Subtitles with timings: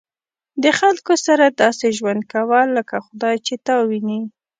[0.63, 4.21] د خلکو سره داسې ژوند کوه لکه خدای چې تا ویني.